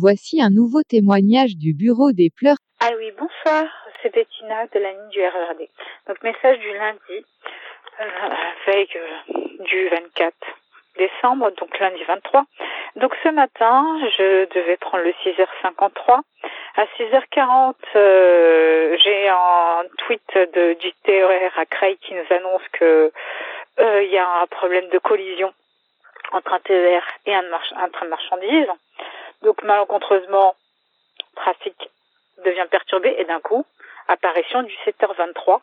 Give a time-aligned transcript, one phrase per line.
[0.00, 2.56] Voici un nouveau témoignage du Bureau des pleurs.
[2.80, 3.64] Ah oui, bonsoir,
[4.02, 5.68] c'est Bettina de la ligne du RERD.
[6.08, 7.24] Donc message du lundi,
[8.00, 8.04] euh,
[8.66, 10.34] veille euh, du 24
[10.98, 12.44] décembre, donc lundi 23.
[12.96, 13.84] Donc ce matin,
[14.16, 16.20] je devais prendre le 6h53.
[16.76, 23.12] À 6h40, euh, j'ai un tweet de JTR à Creil qui nous annonce que
[23.78, 25.52] euh, il y a un problème de collision
[26.32, 27.44] entre un TER et un,
[27.76, 28.70] un train de marchandises.
[29.44, 30.54] Donc malencontreusement,
[31.36, 31.90] trafic
[32.44, 33.64] devient perturbé et d'un coup,
[34.08, 35.60] apparition du 7h23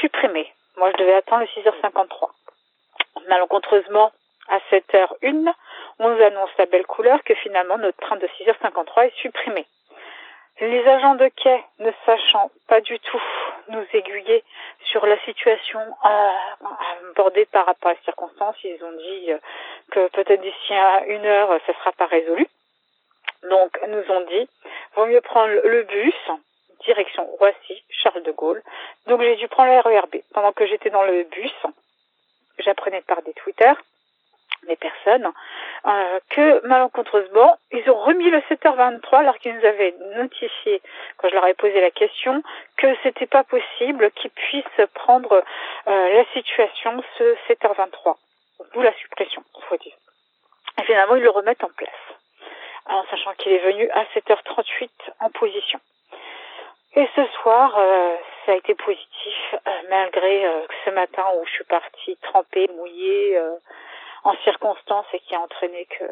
[0.00, 0.52] supprimé.
[0.76, 2.30] Moi, je devais attendre le 6h53.
[3.28, 4.12] Malencontreusement,
[4.48, 5.52] à 7h01,
[5.98, 9.66] on nous annonce la belle couleur que finalement notre train de 6h53 est supprimé.
[10.60, 13.22] Les agents de quai, ne sachant pas du tout
[13.68, 14.44] nous aiguiller
[14.84, 16.30] sur la situation euh,
[17.10, 19.38] abordée par rapport à la circonstance, ils ont dit euh,
[19.90, 22.46] que peut-être d'ici à une heure, ça ne sera pas résolu.
[23.50, 24.48] Donc, nous ont dit,
[24.94, 26.14] vaut mieux prendre le bus,
[26.84, 28.62] direction Roissy, Charles de Gaulle.
[29.06, 30.16] Donc, j'ai dû prendre le RERB.
[30.32, 31.54] Pendant que j'étais dans le bus,
[32.58, 33.72] j'apprenais par des Twitter
[34.66, 35.32] des personnes,
[35.86, 40.82] euh, que malencontreusement, ils ont remis le 7h23 alors qu'ils nous avaient notifié,
[41.16, 42.42] quand je leur ai posé la question,
[42.76, 45.44] que c'était pas possible qu'ils puissent prendre
[45.86, 48.16] euh, la situation ce 7h23.
[48.72, 49.94] D'où la suppression, faut dire.
[50.78, 51.90] Et finalement, ils le remettent en place,
[52.88, 55.80] en sachant qu'il est venu à 7h38 en position.
[56.94, 59.54] Et ce soir, euh, ça a été positif,
[59.90, 60.48] malgré
[60.84, 63.38] ce matin où je suis partie trempée, mouillée,
[64.24, 66.04] en circonstance et qui a entraîné que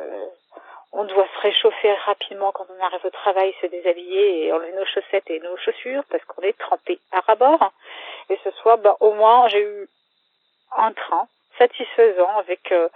[0.94, 4.86] on doit se réchauffer rapidement quand on arrive au travail, se déshabiller et enlever nos
[4.86, 7.72] chaussettes et nos chaussures parce qu'on est trempé à rabord.
[8.30, 9.88] Et ce soir, bah, au moins, j'ai eu
[10.76, 11.26] un train
[11.58, 12.88] satisfaisant avec euh,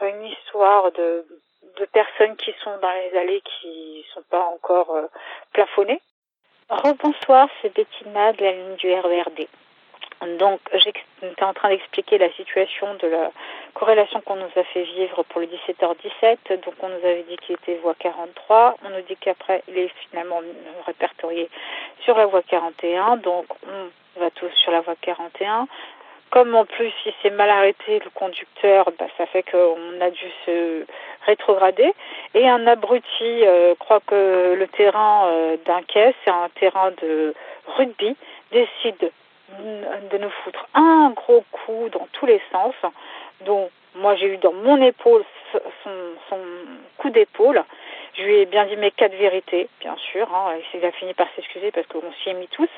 [0.00, 1.26] une histoire de,
[1.86, 5.06] personnes qui sont dans les allées qui sont pas encore euh,
[5.52, 6.00] plafonnées.
[6.68, 9.48] Rebonsoir, c'est Bettina de la ligne du RERD.
[10.38, 13.32] Donc, j'étais en train d'expliquer la situation de la
[13.74, 16.62] corrélation qu'on nous a fait vivre pour le 17h17.
[16.64, 18.76] Donc, on nous avait dit qu'il était voie 43.
[18.84, 20.40] On nous dit qu'après, il est finalement
[20.86, 21.50] répertorié
[22.04, 23.16] sur la voie 41.
[23.16, 25.66] Donc, on va tous sur la voie 41.
[26.32, 30.24] Comme en plus, il s'est mal arrêté, le conducteur, bah, ça fait qu'on a dû
[30.46, 30.86] se
[31.26, 31.92] rétrograder.
[32.32, 37.34] Et un abruti euh, croit que le terrain euh, d'un quai, c'est un terrain de
[37.76, 38.16] rugby,
[38.50, 39.10] décide
[40.10, 42.74] de nous foutre un gros coup dans tous les sens,
[43.42, 45.90] dont moi j'ai eu dans mon épaule son,
[46.30, 46.38] son
[46.96, 47.62] coup d'épaule.
[48.14, 50.26] Je lui ai bien dit mes quatre vérités, bien sûr.
[50.34, 50.54] Hein.
[50.72, 52.70] Il a fini par s'excuser parce qu'on s'y est mis tous.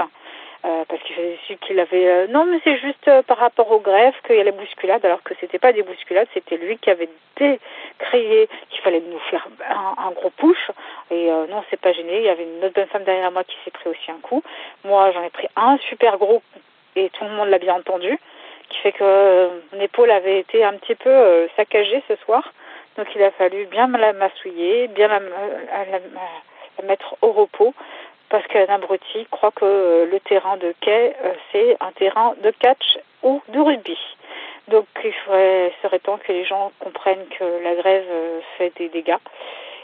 [0.65, 3.71] Euh, parce qu'il faisait su qu'il avait euh, non mais c'est juste euh, par rapport
[3.71, 6.79] au greffe qu'il y a la bousculade alors que c'était pas des bousculades c'était lui
[6.79, 10.71] qui avait décrié qu'il fallait nous faire un, un gros push.
[11.11, 12.17] Et euh, non c'est pas gêné.
[12.17, 14.43] Il y avait une autre bonne femme derrière moi qui s'est pris aussi un coup.
[14.85, 16.41] Moi j'en ai pris un super gros
[16.97, 18.19] et tout le monde l'a bien entendu
[18.71, 22.55] qui fait que mon épaule avait été un petit peu saccagée ce soir.
[22.97, 25.99] Donc il a fallu bien la massouiller bien la, la, la,
[26.79, 27.75] la mettre au repos
[28.29, 32.51] parce qu'un abruti croit que euh, le terrain de quai, euh, c'est un terrain de
[32.51, 33.99] catch ou de rugby.
[34.69, 38.89] Donc il faudrait, serait temps que les gens comprennent que la grève euh, fait des
[38.89, 39.19] dégâts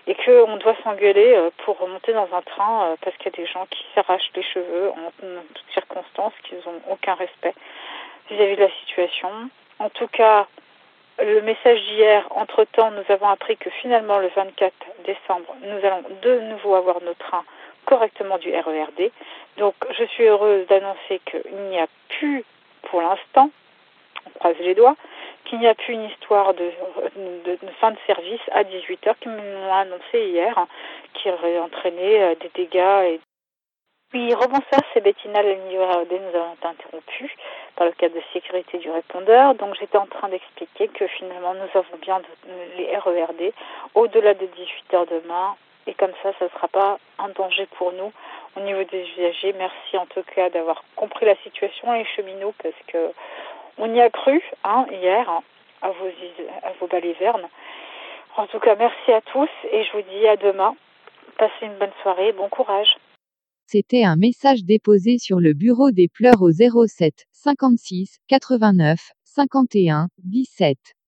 [0.06, 3.66] et qu'on doit s'engueuler pour remonter dans un train parce qu'il y a des gens
[3.70, 5.10] qui s'arrachent les cheveux en,
[5.54, 7.52] toutes circonstances, qui n'ont aucun respect
[8.30, 9.28] vis-à-vis de la situation.
[9.78, 10.46] En tout cas,
[11.22, 14.72] le message d'hier, entre-temps, nous avons appris que finalement, le 24
[15.04, 17.44] décembre, nous allons de nouveau avoir nos trains
[17.90, 19.10] correctement du RERD.
[19.58, 22.44] Donc je suis heureuse d'annoncer qu'il n'y a plus
[22.82, 23.50] pour l'instant,
[24.26, 24.96] on croise les doigts,
[25.44, 26.70] qu'il n'y a plus une histoire de,
[27.44, 30.54] de, fin de service à 18h qui m'ont annoncé hier,
[31.14, 33.04] qui aurait entraîné euh, des dégâts.
[33.06, 33.20] Et...
[34.14, 37.30] Oui, rebonsoir, c'est Bettina, la ligne du RERD, nous avons été interrompus
[37.76, 39.54] par le cadre de sécurité du répondeur.
[39.54, 42.20] Donc j'étais en train d'expliquer que finalement nous avons bien
[42.76, 43.52] les RERD
[43.94, 45.56] au-delà de 18h demain
[45.90, 48.12] et comme ça, ça ne sera pas un danger pour nous
[48.56, 49.52] au niveau des usagers.
[49.58, 53.12] Merci en tout cas d'avoir compris la situation les cheminots parce que
[53.76, 55.42] on y a cru hein, hier hein,
[55.82, 56.06] à vos
[56.62, 57.48] à vos balivernes.
[58.36, 60.76] En tout cas, merci à tous et je vous dis à demain.
[61.38, 62.96] Passez une bonne soirée, bon courage.
[63.66, 70.94] C'était un message déposé sur le bureau des pleurs au 07 56 89 51 17.